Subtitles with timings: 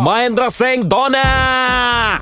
[0.00, 1.22] महेंद्र सिंह धोनी।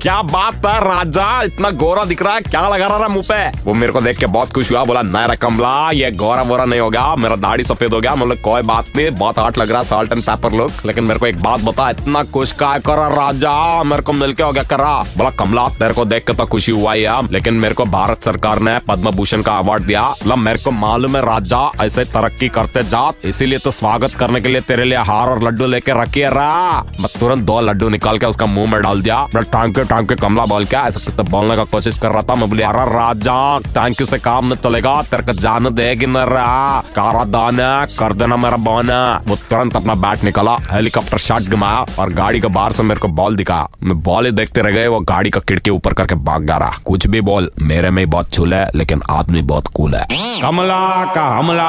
[0.00, 1.42] क्या बात है राजा?
[1.42, 3.62] इतना गोरा दिख रहा है, क्या लगा रहा है मुँह पे?
[3.62, 6.80] वो मेरे को देख के बहुत खुश हुआ, बोला नायरा कमला, ये गोरा वोरा नहीं
[6.80, 9.84] होगा, मेरा दाढ़ी सफ़ेद हो गया मतलब कोई बात नहीं, बहुत आट लग रहा है
[9.84, 13.82] साल्ट एंड पेपर लुक लेकिन मेरे को एक बात बता, इतना खुश का करा राजा?
[13.82, 16.92] मेरे को मिलके हो गया करा। बोला, कमला, तेरे को देख के तो खुशी हुआ
[16.92, 20.58] ही है लेकिन मेरे को भारत सरकार ने पद्म भूषण का अवार्ड दिया। मतलब मेरे
[20.58, 24.84] को मालूम है राजा, ऐसे तरक्की करते जा इसीलिए तो स्वागत करने के लिए तेरे
[24.84, 28.70] लिए हार और लड्डू लेके रखिए रहा मैं तुरंत दो लड्डू निकाल के उसका मुँह
[28.72, 31.98] में डाल दिया। टांग के टांग के कमला बोल के ऐसे तो बोलने का कोशिश
[31.98, 35.68] कर रहा था। मैं बोले, अरे राजा टैंक से काम न चलेगा। तेरे को जान
[35.74, 37.68] देगी न रहा कारा दाना
[37.98, 42.48] कर देना मेरा बोना वो तुरंत अपना बैट निकाला हेलीकॉप्टर शॉट घुमाया और गाड़ी के
[42.48, 45.40] बाहर से मेरे को बॉल दिखा मैं बॉल ही देखते रह गए, वो गाड़ी का
[45.40, 49.02] खिड़की ऊपर करके भाग जा रहा। कुछ भी बोल, मेरे में बहुत छूल है, लेकिन
[49.10, 50.06] आदमी बहुत कूल है।
[50.42, 51.68] कमला का हमला।